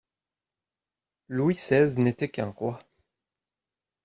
Louis 1.27 1.53
seize 1.53 1.99
n'était 1.99 2.29
qu'un 2.29 2.49
roi. 2.49 2.79